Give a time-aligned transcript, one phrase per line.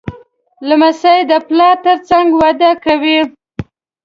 [0.67, 3.19] لمسی د پلار تر څنګ وده کوي.